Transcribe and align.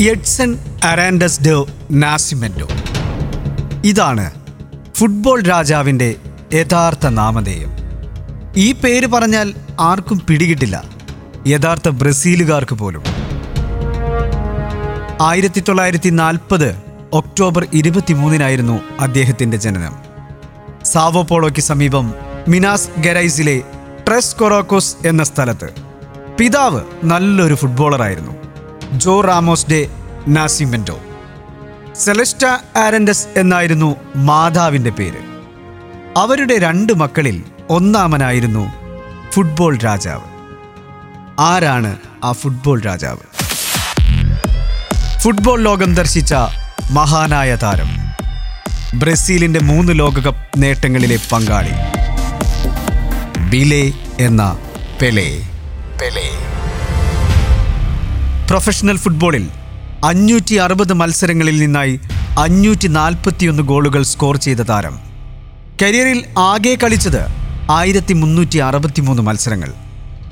Edson 0.00 0.58
Arantes 0.84 1.48
do 1.48 1.68
Nascimento 1.90 2.68
ഇതാണ് 3.84 4.30
football 4.94 5.42
രാജാവിന്റെ 5.42 6.14
യഥാർത്ഥ 6.54 7.06
നാമധേയം. 7.06 7.72
ഈ 8.56 8.72
പേര് 8.72 9.06
പറഞ്ഞാൽ 9.06 9.54
ആർക്കും 9.80 10.22
പിടികിട്ടില്ല. 10.28 10.84
യഥാർത്ഥ 11.46 11.88
ബ്രസീലുകാർക്ക് 11.88 12.74
പോലും. 12.74 13.02
ആയിരത്തി 15.20 15.60
തൊള്ളായിരത്തി 15.60 16.10
നാൽപ്പത് 16.10 16.76
ഒക്ടോബർ 17.12 17.66
ഇരുപത്തിമൂന്നിനായിരുന്നു 17.72 18.80
അദ്ദേഹത്തിന്റെ 19.00 19.56
ജനനം. 19.56 19.94
സാവോപോളോയ്ക്ക് 20.84 21.60
സമീപം 21.60 22.14
മിനാസ് 22.48 23.00
ഗരൈസിലെ 23.00 23.62
ട്രെസ് 24.08 24.36
കൊറോക്കോസ് 24.36 24.96
എന്ന 25.06 25.24
സ്ഥലത്ത്. 25.24 25.68
പിതാവ് 26.38 26.80
നല്ലൊരു 27.04 27.54
ഫുട്ബോളറായിരുന്നു. 27.54 28.45
João 28.92 29.20
Ramos 29.20 29.70
de 29.70 29.88
Nascimento 30.28 31.00
Celeste 32.04 32.44
Arantes 32.78 33.26
എന്നായിരുന്നു 33.36 33.96
മാതാവിന്റെ 34.16 34.90
പേര്. 34.90 35.36
അവരുടെ 36.16 36.58
രണ്ട് 36.58 36.92
മക്കളിൽ 36.92 37.44
ഒന്നാമനായിരുന്നു 37.70 38.72
ഫുട്ബോൾ 39.32 39.78
രാജാവ്. 39.78 40.22
ആരാണ് 41.40 41.96
ആ 42.24 42.32
ഫുട്ബോൾ 42.32 42.80
രാജാവ്? 42.80 43.18
ഫുട്ബോൾ 45.20 45.62
ലോകം 45.62 45.94
ദർശിച്ച 45.94 46.34
മഹാനായ 46.90 47.54
താരം. 47.54 47.88
ബ്രസീലിന്റെ 48.98 49.60
മൂന്ന് 49.60 49.98
ലോകകപ്പ് 49.98 50.48
നേട്ടങ്ങളിലെ 50.56 51.18
പങ്കാളി. 51.32 51.70
ബിലേ 53.50 53.92
എന്ന 54.20 54.58
പെലെ. 55.02 55.42
പെലെ. 56.02 56.45
പ്രൊഫഷണൽ 58.50 58.96
ഫുട്ബോളിൽ 58.96 59.48
അഞ്ഞൂറ്റി 60.04 60.54
അറുപത് 60.54 60.92
മത്സരങ്ങളിൽ 60.92 61.60
നിന്നായി 61.60 62.00
അഞ്ഞൂറ്റി 62.38 62.88
നാൽപ്പത്തിയൊന്ന് 62.88 63.62
ഗോളുകൾ 63.62 64.02
സ്കോർ 64.02 64.36
ചെയ്ത 64.36 64.56
താരം. 64.56 64.98
കരിയറിൽ 65.82 66.24
ആകെ 66.38 66.74
കളിച്ചത് 66.74 67.26
ആയിരത്തി 67.70 68.12
മുന്നൂറ്റി 68.12 68.58
അറുപത്തി 68.58 69.00
മൂന്ന് 69.00 69.22
മത്സരങ്ങൾ. 69.22 69.72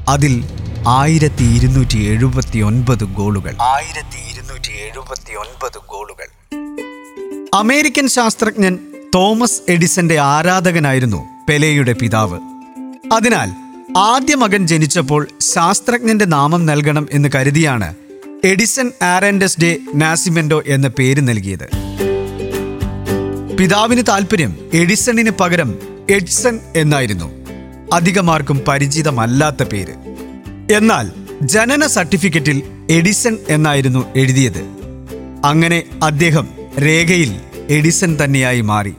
അതിൽ 0.09 0.49
ആയിരത്തി 0.89 1.45
ഇരുന്നൂറ്റി 1.45 2.05
എഴുപത്തി 2.05 2.59
ഒൻപത് 2.59 3.05
ഗോളുകൾ. 3.05 3.57
ആയിരത്തി 3.61 4.33
ഇരുന്നൂറ്റി 4.33 4.71
എഴുപത്തി 4.71 5.35
ഒൻപത് 5.35 5.79
ഗോളുകൾ. 5.89 6.29
അമേരിക്കൻ 7.55 8.09
ശാസ്ത്രജ്ഞൻ 8.09 8.79
തോമസ് 9.15 9.61
എഡിസന്റെ 9.69 10.19
ആരാധകനായിരുന്നു 10.19 11.25
പെലെയുടെ 11.49 11.93
പിതാവ്. 11.93 12.41
അതിനാൽ 13.13 13.51
ആദ്യ 13.99 14.35
മകൻ 14.35 14.67
ജനിച്ചപ്പോൾ 14.67 15.29
ശാസ്ത്രജ്ഞന്റെ 15.41 16.25
നാമം 16.25 16.67
നൽകണം 16.67 17.09
എന്ന് 17.11 17.29
കരുതിയാണ് 17.35 17.95
എഡിസൺ 18.45 18.91
ആരൻഡസ് 19.03 19.61
ഡെ 19.61 19.79
നാസിമെന്റോ 19.95 20.63
എന്ന 20.67 20.89
പേര് 20.89 21.21
നൽകിയത്. 21.21 21.69
പിതാവിന് 23.57 24.03
താല്പര്യം 24.09 24.57
എഡിസണിന് 24.75 25.31
പകരം 25.31 25.75
എഡ്സൺ 26.11 26.61
എന്നായിരുന്നു. 26.77 27.33
അധികമാർക്കും 27.93 28.63
പരിചിതമല്ലാത്ത 28.69 29.63
പേര്. 29.63 29.95
എന്നാൽ 30.73 31.11
ജനന 31.43 31.87
സർട്ടിഫിക്കറ്റിൽ 31.87 32.63
എഡിസൺ 32.91 33.39
എന്നായിരുന്നു 33.49 34.13
എഴുതിയത്. 34.17 34.65
അങ്ങനെ 35.45 35.83
അദ്ദേഹം 36.03 36.49
രേഖയിൽ 36.83 37.41
എഡിസൺ 37.71 38.17
തന്നെയായി 38.25 38.61
മാറി. 38.61 38.95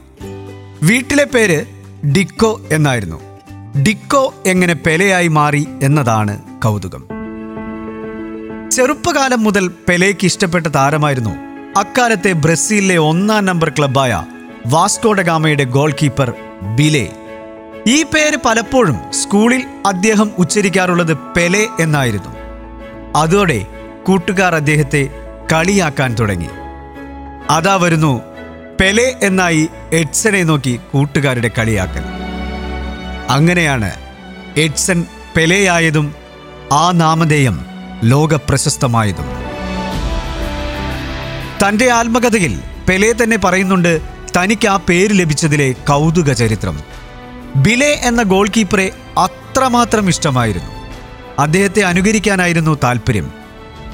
വീട്ടിലെ 0.82 1.24
പേര് 1.24 1.64
ഡിക്കോ 2.06 2.60
എന്നായിരുന്നു. 2.72 3.20
ഡിക്കോ 3.82 4.34
എങ്ങനെ 4.46 4.74
പെലയായി 4.74 5.28
മാറി 5.28 5.66
എന്നതാണ് 5.82 6.60
കൗതുകം. 6.62 7.15
ചെറുപ്പകാലം 8.76 9.44
മുതൽ 9.44 9.70
പെലേക്ക് 9.88 10.24
ഇഷ്ടപ്പെട്ട 10.24 10.66
താരമായിരുന്നു. 10.66 11.30
അക്കാലത്തെ 11.76 12.32
ബ്രസീലിലെ 12.32 12.96
ഒന്നാം 12.96 13.44
നമ്പർ 13.44 13.68
ക്ലബായ 13.68 14.24
വാസ്കോഡഗാമയുടെ 14.66 15.64
ഗോൾ 15.64 15.92
കീപ്പർ 15.92 16.32
ബിലെ. 16.62 17.08
ഈ 17.86 18.02
പേര് 18.02 18.36
പലപ്പോഴും 18.44 19.12
സ്കൂളിൽ 19.12 19.62
അദ്ദേഹം 19.86 20.32
ഉച്ചരിക്കാറുള്ളത് 20.38 21.18
പെലെ 21.18 21.66
എന്നായിരുന്നു. 21.80 22.32
അതോടെ 23.16 23.66
കൂട്ടുകാർ 24.06 24.54
അദ്ദേഹത്തെ 24.54 25.08
കളിയാക്കാൻ 25.52 26.14
തുടങ്ങി. 26.14 26.48
അതാ 27.50 27.76
വരുന്നു 27.76 28.22
പെലെ 28.80 29.14
എന്നായി 29.22 29.68
എഡ്സനെ 29.92 30.42
നോക്കി 30.42 30.80
കൂട്ടുകാരുടെ 30.92 31.50
കളിയാക്കൽ. 31.58 32.04
അങ്ങനെയാണ് 33.28 33.92
എഡ്സൺ 34.56 35.04
പെലെയായതും 35.36 36.14
ആ 36.72 36.90
നാമധേയം 36.92 37.75
ലോകപ്രശസ്തമായതും. 38.04 39.24
തന്റെ 41.68 41.90
ആത്മകഥയിൽ 41.90 42.60
പെലെ 42.88 43.12
തന്നെ 43.12 43.36
പറയുന്നുണ്ട് 43.36 44.00
തനിക്ക് 44.36 44.68
ആ 44.68 44.76
പേര് 44.76 45.10
ലഭിച്ചതിലെ 45.12 45.72
കൗതുക 45.72 46.32
ചരിത്രം. 46.32 46.80
ബിലെ 47.56 48.00
എന്ന 48.02 48.22
ഗോൾ 48.22 48.48
കീപ്പറെ 48.48 48.92
അത്രമാത്രം 49.18 50.08
ഇഷ്ടമായിരുന്നു. 50.08 50.70
അദ്ദേഹത്തെ 51.38 51.80
അനുകരിക്കാനായിരുന്നു 51.80 52.78
താല്പര്യം 52.84 53.32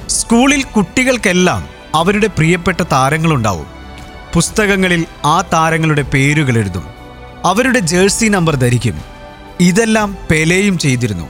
സ്കൂളിൽ 0.08 0.62
കുട്ടികൾക്കെല്ലാം 0.62 1.68
അവരുടെ 1.94 2.26
പ്രിയപ്പെട്ട 2.26 2.80
താരങ്ങളുണ്ടാവും. 2.80 3.66
പുസ്തകങ്ങളിൽ 4.34 5.06
ആ 5.24 5.40
താരങ്ങളുടെ 5.40 6.02
പേരുകൾ 6.02 6.58
എഴുതും. 6.58 6.84
അവരുടെ 7.44 7.78
ജേഴ്സി 7.78 8.26
നമ്പർ 8.26 8.56
ധരിക്കും. 8.56 9.00
ഇതെല്ലാം 9.60 10.16
പെലെയും 10.30 10.78
ചെയ്തിരുന്നു. 10.78 11.28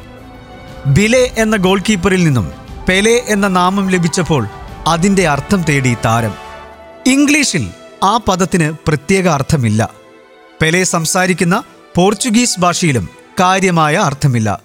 ബിലെ 0.87 1.31
എന്ന 1.39 1.57
ഗോൾ 1.57 1.81
കീപ്പറിൽ 1.81 2.25
നിന്നും 2.25 2.62
പെലെ 2.89 3.23
എന്ന 3.29 3.49
നാമം 3.49 3.91
ലഭിച്ചപ്പോൾ 3.91 4.47
അതിന്റെ 4.87 5.29
അർത്ഥം 5.29 5.63
തേടി 5.63 5.97
താരം. 6.05 6.35
ഇംഗ്ലീഷിൽ 7.07 7.69
ആ 8.05 8.17
പദത്തിന് 8.17 8.73
പ്രത്യേക 8.89 9.29
അർത്ഥമില്ല. 9.29 9.89
പെലെ 10.63 10.85
സംസാരിക്കുന്ന 10.85 11.63
പോർച്ചുഗീസ് 11.97 12.61
ഭാഷയിലും 12.61 13.09
കാര്യമായ 13.41 13.97
അർത്ഥമില്ല. 13.97 14.61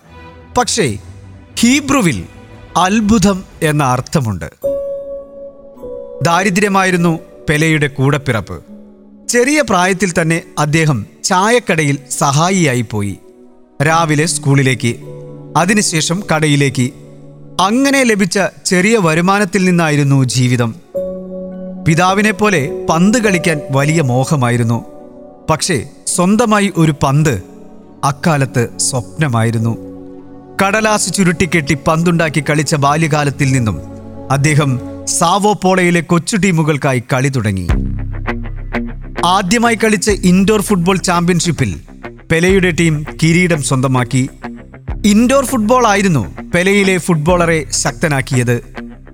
പക്ഷേ 0.58 0.98
ഹീബ്രുവിൽ 1.60 2.26
അത്ഭുതം 2.78 3.44
എന്ന 3.64 3.84
അർത്ഥമുണ്ട്. 3.84 4.52
ദാരിദ്ര്യമായിരുന്നു 6.26 7.20
പെലെയുടെ 7.50 7.88
കൂടപ്പിറപ്പ്. 7.88 8.64
ചെറിയ 9.30 9.62
പ്രായത്തിൽ 9.62 10.14
തന്നെ 10.22 10.42
അദ്ദേഹം 10.60 11.06
ചായക്കടയിൽ 11.24 11.98
സഹായിയായി 12.12 12.86
പോയി. 12.92 13.18
രാവിലെ 13.88 14.26
സ്കൂളിലേക്ക് 14.26 14.96
അതിനുശേഷം 15.58 16.24
കടയിലേക്ക് 16.36 16.92
അങ്ങനെ 17.62 18.04
ലഭിച്ച 18.04 18.40
ചെറിയ 18.66 18.98
വരുമാനത്തിൽ 18.98 19.66
നിന്നായിരുന്നു 19.66 20.24
ജീവിതം. 20.24 20.76
പിതാവിനെ 21.88 22.32
പോലെ 22.32 22.86
പന്ത് 22.90 23.18
കളിക്കാൻ 23.24 23.62
വലിയ 23.72 24.02
മോഹമായിരുന്നു. 24.02 24.86
പക്ഷേ 25.50 25.84
സ്വന്തമായി 26.08 26.74
ഒരു 26.78 26.94
പന്ത് 27.04 27.42
അക്കാലത്ത് 28.04 28.80
സ്വപ്നമായിരുന്നു. 28.80 29.78
കടലാസ് 30.64 31.14
ചുരുട്ടിക്കെട്ടി 31.14 31.78
പന്തുണ്ടാക്കി 31.88 32.44
കളിച്ച 32.50 32.76
ബാല്യകാലത്തിൽ 32.76 33.52
നിന്നും 33.52 33.80
അദ്ദേഹം 34.32 34.80
സാവോ 35.06 35.54
പോളയിലെ 35.54 36.02
കൊച്ചു 36.02 36.38
ടീമുകൾക്കായി 36.38 37.04
കളി 37.14 37.30
തുടങ്ങി. 37.30 37.68
ആദ്യമായി 39.26 39.76
കളിച്ച 39.76 40.10
ഇൻഡോർ 40.10 40.62
ഫുട്ബോൾ 40.62 40.98
ചാമ്പ്യൻഷിപ്പിൽ 40.98 41.76
പെലെയുടെ 42.32 42.72
ടീം 42.72 43.06
കിരീടം 43.24 43.64
സ്വന്തമാക്കി. 43.64 44.30
ഇൻഡോർ 45.06 45.46
ഫുട്ബോൾ 45.46 45.88
ആയിരുന്നു 45.88 46.47
പെലെയിലെ 46.54 46.98
ഫുട്ബോളറെ 46.98 47.66
ശക്തനാക്കിയത് 47.72 48.56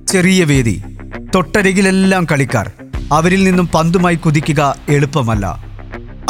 ചെറിയ 0.08 0.44
വേദി. 0.44 0.82
തൊട്ടരികിലെല്ലാം 1.36 2.28
കളിക്കാർ. 2.32 2.72
അവരിൽ 3.12 3.44
നിന്നും 3.44 3.68
പന്തുമായി 3.68 4.16
കുതിക്കുക 4.16 4.76
എളുപ്പമല്ല. 4.90 5.46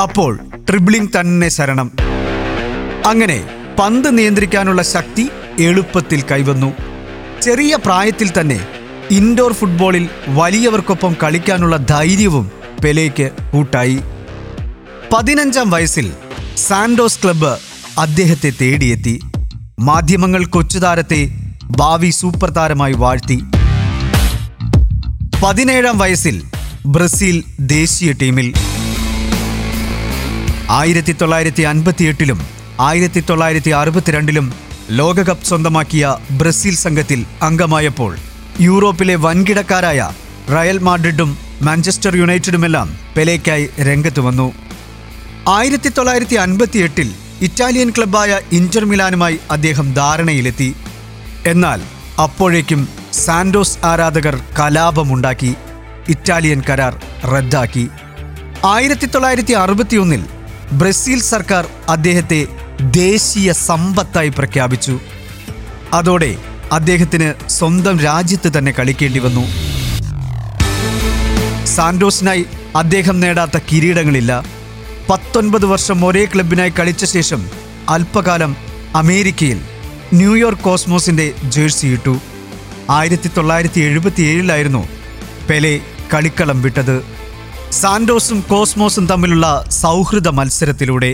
അപ്പോൾ 0.01 0.39
ട്രിബിളിംഗ് 0.69 1.19
തന്നെ 1.19 1.49
ശരണം. 1.49 1.91
അങ്ങനെ 3.05 3.43
പന്ത് 3.79 4.17
നിയന്ത്രിക്കാനുള്ള 4.17 4.81
ശക്തി 4.81 5.29
എളുപ്പത്തിൽ 5.59 6.21
കൈവന്നു. 6.21 6.73
ചെറിയ 7.41 7.75
പ്രായത്തിൽ 7.75 8.31
തന്നെ 8.39 8.67
ഇൻഡോർ 9.11 9.53
ഫുട്ബോളിൽ 9.53 10.09
വലിയവർക്കൊപ്പം 10.27 11.15
കളിക്കാനുള്ള 11.23 11.77
ധൈര്യവും 11.77 12.51
പെലേക്ക് 12.83 13.29
കൂട്ടായി. 13.53 13.99
പതിനഞ്ചാം 15.13 15.69
വയസ്സിൽ 15.69 16.11
സാൻഡോസ് 16.57 17.19
ക്ലബ്ബ് 17.23 17.57
അദ്ദേഹത്തെ 17.99 18.53
തേടിയെത്തി. 18.61 19.21
മാധ്യമങ്ങൾ 19.87 20.45
കൊച്ചുതാരത്തെ 20.45 21.19
ഭാവി 21.65 22.09
സൂപ്പർ 22.09 22.49
താരമായി 22.49 22.93
വാഴ്ത്തി. 22.93 23.37
പതിനേഴാം 25.43 25.97
വയസ്സിൽ 25.97 26.35
ബ്രസീൽ 26.85 27.43
ദേശീയ 27.59 28.11
ടീമിൽ. 28.11 28.47
ആയിരത്തി 30.69 31.15
തൊള്ളായിരത്തി 31.21 31.63
അൻപത്തിയെട്ടിലും 31.63 32.39
ആയിരത്തി 32.79 33.23
തൊള്ളായിരത്തി 33.29 33.71
അറുപത്തിരണ്ടിലും 33.71 34.53
ലോകകപ്പ് 34.89 35.45
സ്വന്തമാക്കിയ 35.45 36.15
ബ്രസീൽ 36.31 36.75
സംഘത്തിൽ 36.75 37.25
അംഗമായപ്പോൾ 37.41 38.13
യൂറോപ്പിലെ 38.61 39.15
വൻകിടക്കാരായ 39.15 40.11
റയൽ 40.55 40.77
മാഡ്രിഡും 40.77 41.37
മാഞ്ചസ്റ്റർ 41.61 42.15
യുണൈറ്റഡുമെല്ലാം 42.15 42.87
പെലേക്കായി 43.17 43.65
രംഗത്ത് 43.89 44.19
വന്നു. 44.19 44.47
ആയിരത്തി 45.49 45.89
തൊള്ളായിരത്തി 45.89 46.35
അൻപത്തി 46.35 46.79
എട്ടിൽ 46.79 47.09
ഇറ്റാലിയൻ 47.43 47.89
ക്ലബ്ബായ 47.89 48.39
ഇന്റർ 48.51 48.85
മിലാനുമായി 48.85 49.39
അദ്ദേഹം 49.51 49.93
ധാരണയിലെത്തി. 49.93 50.75
എന്നാൽ 51.45 51.81
അപ്പോഴേക്കും 52.21 52.87
സാൻഡോസ് 53.13 53.77
ആരാധകർ 53.85 54.35
കലാപമുണ്ടാക്കി 54.59 55.55
ഇറ്റാലിയൻ 56.09 56.63
കരാർ 56.69 56.93
റദ്ദാക്കി. 57.25 57.87
ആയിരത്തി 58.65 59.05
തൊള്ളായിരത്തി 59.05 59.53
അറുപത്തിയൊന്നിൽ 59.53 60.23
ബ്രസീൽ 60.71 61.21
സർക്കാർ 61.21 61.67
അദ്ദേഹത്തെ 61.89 62.47
ദേശീയ 62.81 63.51
സമ്പത്തായി 63.51 64.29
പ്രഖ്യാപിച്ചു. 64.29 64.99
അതോടെ 65.93 66.31
അദ്ദേഹത്തിന് 66.71 67.49
സ്വന്തം 67.49 67.99
രാജ്യത്ത് 67.99 68.57
തന്നെ 68.57 68.71
കളിക്കേണ്ടി 68.71 69.19
വന്നു. 69.19 69.45
സാന്റോസിനായി 71.65 72.45
അദ്ദേഹം 72.75 73.19
നേടാത്ത 73.19 73.57
കിരീടങ്ങളില്ല. 73.71 74.62
പത്തൊൻപത് 75.09 75.65
വർഷം 75.65 76.05
ഒരേ 76.05 76.25
ക്ലബിനായി 76.25 76.71
കളിച്ച 76.79 77.05
ശേഷം 77.05 77.41
അല്പകാലം 77.89 78.51
അമേരിക്കയിൽ 78.95 79.59
ന്യൂയോർക്ക് 80.13 80.61
കോസ്മോസിന്റെ 80.61 81.25
ജേഴ്സി 81.43 81.87
ഇട്ടു. 81.87 82.13
ആയിരത്തി 82.89 83.29
തൊള്ളായിരത്തി 83.37 83.81
എഴുപത്തി 83.81 84.21
ഏഴിലായിരുന്നു 84.21 84.83
പെലെ 85.49 85.73
കളിക്കളം 86.13 86.61
വിട്ടത്. 86.61 86.95
സാൻഡോസും 87.71 88.39
കോസ്മോസും 88.49 89.05
തമ്മിലുള്ള 89.11 89.47
സൗഹൃദ 89.81 90.27
മത്സരത്തിലൂടെ. 90.27 91.11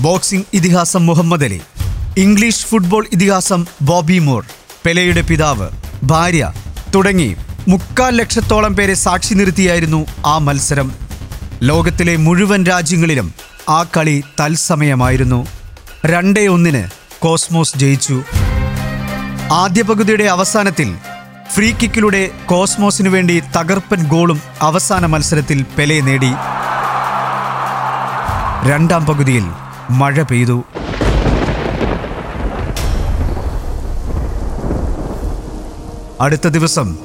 ബോക്സിംഗ് 0.00 0.50
ഇതിഹാസം 0.54 1.06
മുഹമ്മദ് 1.06 1.44
അലി 1.44 1.60
ഇംഗ്ലീഷ് 2.24 2.66
ഫുട്ബോൾ 2.66 3.06
ഇതിഹാസം 3.12 3.66
ബോബി 3.82 4.18
മോർ 4.18 4.42
പെലെയുടെ 4.84 5.22
പിതാവ് 5.22 5.68
ഭാര്യ 6.12 6.52
തുടങ്ങി 6.94 7.30
മുക്കാൽ 7.68 8.12
ലക്ഷത്തോളം 8.16 8.72
പേരെ 8.76 8.94
സാക്ഷി 8.94 9.34
നിർത്തിയായിരുന്നു 9.34 10.06
ആ 10.26 10.38
മത്സരം. 10.38 11.03
ലോകത്തിലെ 11.68 12.16
മുഴുവൻ 12.16 12.64
രാജ്യങ്ങളിലും 12.64 13.34
ആ 13.68 13.82
കളി 13.82 14.24
തത്സമയമായിരുന്നു. 14.40 15.46
രണ്ടേ 16.06 16.46
ഒന്നിന് 16.46 16.82
കോസ്മോസ് 17.18 17.78
ജയിച്ചു. 17.78 18.22
ആദ്യ 19.52 19.82
പകുതിയുടെ 19.82 20.24
അവസാനത്തിൽ 20.24 20.88
ഫ്രീ 21.52 21.72
കിക്കിലൂടെ 21.72 22.30
കോസ്മോസിനു 22.46 23.10
വേണ്ടി 23.10 23.42
തകർപ്പൻ 23.56 24.08
ഗോളും 24.08 24.40
അവസാന 24.60 25.06
മത്സരത്തിൽ 25.06 25.64
പെലെ 25.78 26.00
നേടി. 26.00 26.32
രണ്ടാം 28.70 29.06
പകുതിയിൽ 29.06 29.46
മഴ 29.90 30.22
പെയ്തു. 30.22 30.64
അടുത്ത 36.20 36.48
ദിവസം 36.48 36.96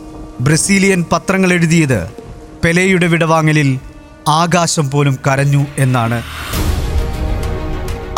ബ്രസീലിയൻ 0.42 1.06
പത്രങ്ങൾ 1.12 1.54
എഴുതിയത് 1.54 2.10
പെലെയുടെ 2.64 3.08
വിടവാങ്ങലിൽ 3.08 3.80
ആകാശം 4.30 4.92
പോലും 4.92 5.20
കരഞ്ഞു 5.28 5.66
എന്നാണ്. 5.78 6.24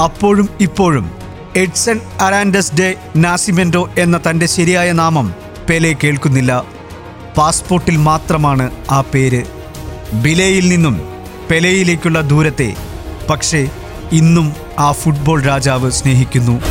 അപ്പോഴും 0.03 0.49
ഇപ്പോഴും 0.61 1.11
എഡ്സൺ 1.55 1.99
അരാൻഡസ് 2.21 2.75
ഡെ 2.79 2.95
നാസിമെൻഡോ 3.15 3.89
എന്ന 3.99 4.19
തന്റെ 4.29 4.45
ശരിയായ 4.45 4.91
നാമം 4.91 5.33
പെലെ 5.69 5.95
കേൾക്കുന്നില്ല. 6.03 6.63
പാസ്പോർട്ടിൽ 7.37 7.97
മാത്രമാണ് 7.97 8.71
ആ 8.91 9.01
പേര്. 9.01 9.43
ബിലയിൽ 10.13 10.69
നിന്നും 10.69 11.01
പെലെയിലേക്കുള്ള 11.51 12.21
ദൂരത്തെ 12.21 12.75
പക്ഷേ 13.29 13.69
ഇന്നും 14.11 14.53
ആ 14.79 14.91
ഫുട്ബോൾ 14.91 15.43
രാജാവ് 15.43 15.91
സ്നേഹിക്കുന്നു. 15.91 16.61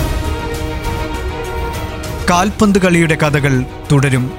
കാൽപന്ത് 2.31 2.79
കളിയുടെ 2.79 3.15
കഥകൾ 3.15 3.65
തുടരും. 3.93 4.31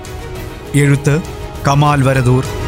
എഴുത്ത് 0.76 1.22
കമാൽ 1.68 2.04
വരദൂർ. 2.04 2.61